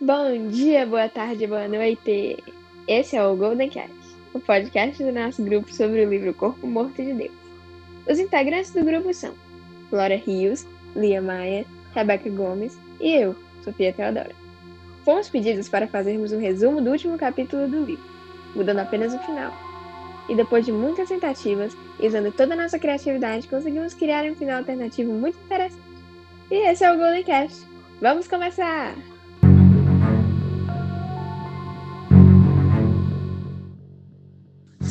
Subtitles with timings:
[0.00, 2.36] Bom dia, boa tarde, boa noite.
[2.86, 3.92] Esse é o Golden Cast,
[4.32, 7.32] o podcast do nosso grupo sobre o livro Corpo Morto de Deus.
[8.08, 9.34] Os integrantes do grupo são
[9.90, 10.64] Flora Rios,
[10.94, 11.66] Lia Maia,
[11.96, 13.34] Rebeca Gomes e eu,
[13.64, 14.30] Sofia Teodora.
[15.04, 18.04] Fomos pedidos para fazermos um resumo do último capítulo do livro,
[18.54, 19.52] mudando apenas o final.
[20.28, 25.12] E depois de muitas tentativas usando toda a nossa criatividade, conseguimos criar um final alternativo
[25.12, 25.82] muito interessante.
[26.52, 27.66] E esse é o Golden Cast.
[28.00, 28.94] Vamos começar!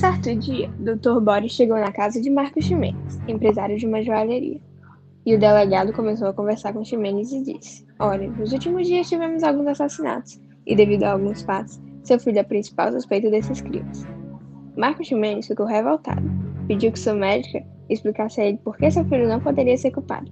[0.08, 1.20] Certo dia, Dr.
[1.20, 4.58] Boris chegou na casa de Marcos Ximenes, empresário de uma joalheria.
[5.26, 9.44] E o delegado começou a conversar com Ximenes e disse: Olha, nos últimos dias tivemos
[9.44, 14.08] alguns assassinatos, e devido a alguns fatos, seu filho é principal suspeito desses crimes.
[14.78, 16.24] Marcos Ximenes ficou revoltado.
[16.70, 20.32] Pediu que sua médica explicasse a ele por que seu filho não poderia ser culpado.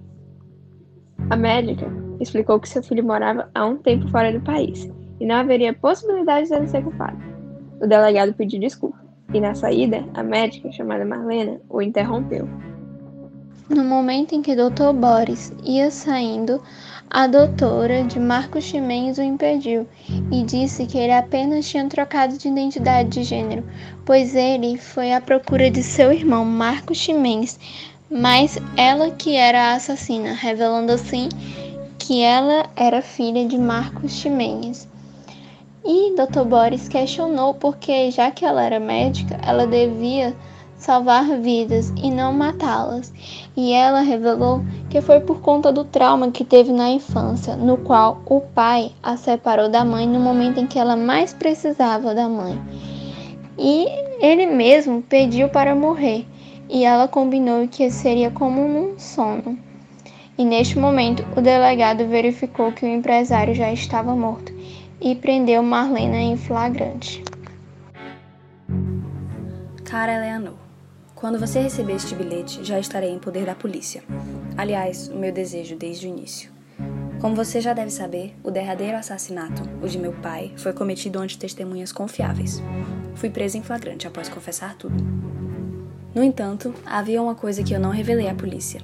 [1.28, 1.86] A médica
[2.18, 4.90] explicou que seu filho morava há um tempo fora do país
[5.20, 7.18] e não haveria possibilidade de ele ser culpado.
[7.78, 12.48] O delegado pediu desculpa e na saída, a médica, chamada Marlena, o interrompeu.
[13.68, 14.92] No momento em que Dr.
[14.94, 16.62] Boris ia saindo,
[17.10, 19.86] a doutora de Marcos Ximenes o impediu
[20.30, 23.64] e disse que ele apenas tinha trocado de identidade de gênero,
[24.04, 27.58] pois ele foi à procura de seu irmão Marcos Ximenes,
[28.10, 31.28] mas ela que era a assassina, revelando assim
[31.98, 34.88] que ela era filha de Marcos Ximenes.
[35.88, 36.42] E Dr.
[36.42, 40.34] Boris questionou porque, já que ela era médica, ela devia
[40.76, 43.12] salvar vidas e não matá-las.
[43.56, 48.20] E ela revelou que foi por conta do trauma que teve na infância, no qual
[48.26, 52.60] o pai a separou da mãe no momento em que ela mais precisava da mãe.
[53.56, 53.86] E
[54.20, 56.26] ele mesmo pediu para morrer,
[56.68, 59.56] e ela combinou que seria como num sono.
[60.36, 64.52] E neste momento, o delegado verificou que o empresário já estava morto
[65.00, 67.22] e prendeu Marlena em flagrante.
[69.84, 70.54] Cara Eleanor,
[71.14, 74.02] quando você receber este bilhete, já estarei em poder da polícia.
[74.56, 76.50] Aliás, o meu desejo desde o início.
[77.20, 81.38] Como você já deve saber, o derradeiro assassinato, o de meu pai, foi cometido ante
[81.38, 82.62] testemunhas confiáveis.
[83.14, 85.02] Fui presa em flagrante após confessar tudo.
[86.14, 88.80] No entanto, havia uma coisa que eu não revelei à polícia.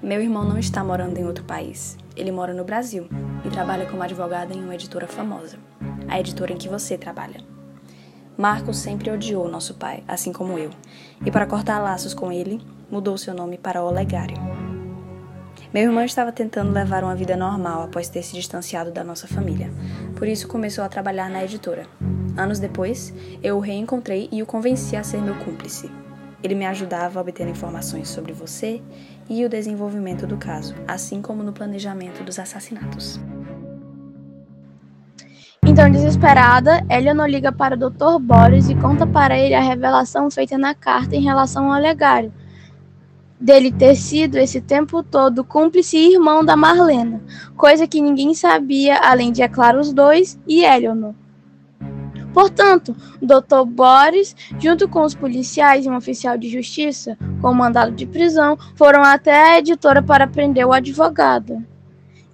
[0.00, 1.98] Meu irmão não está morando em outro país.
[2.16, 3.08] Ele mora no Brasil
[3.44, 5.58] e trabalha como advogado em uma editora famosa,
[6.06, 7.40] a editora em que você trabalha.
[8.36, 10.70] Marcos sempre odiou nosso pai, assim como eu,
[11.26, 14.36] e para cortar laços com ele, mudou seu nome para Olegário.
[15.74, 19.68] Meu irmão estava tentando levar uma vida normal após ter se distanciado da nossa família,
[20.14, 21.86] por isso começou a trabalhar na editora.
[22.36, 25.90] Anos depois, eu o reencontrei e o convenci a ser meu cúmplice.
[26.42, 28.80] Ele me ajudava a obter informações sobre você
[29.28, 33.20] e o desenvolvimento do caso, assim como no planejamento dos assassinatos.
[35.66, 38.18] Então, desesperada, Eleanor liga para o Dr.
[38.20, 42.32] Boris e conta para ele a revelação feita na carta em relação ao legário,
[43.38, 47.20] dele ter sido esse tempo todo cúmplice e irmão da Marlena,
[47.56, 51.14] coisa que ninguém sabia, além de, é claro, os dois e Eleanor.
[52.32, 53.64] Portanto, o Dr.
[53.66, 59.02] Boris, junto com os policiais e um oficial de justiça com mandado de prisão, foram
[59.02, 61.64] até a editora para prender o advogado.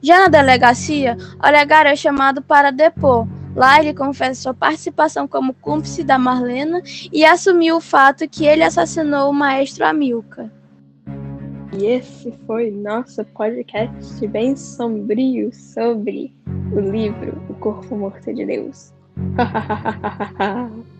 [0.03, 3.27] Já na delegacia, Olegário é chamado para depor.
[3.56, 6.82] Lá ele confessa sua participação como cúmplice da Marlena
[7.12, 10.50] e assumiu o fato que ele assassinou o maestro Amilcar.
[11.78, 16.34] E esse foi nosso podcast bem sombrio sobre
[16.72, 18.93] o livro O Corpo Morto de Deus.
[19.37, 20.71] 哈哈哈哈哈哈！